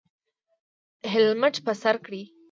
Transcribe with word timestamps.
هیلمټ 1.11 1.55
په 1.65 1.71
سر 1.81 1.95
کړئ 2.05 2.23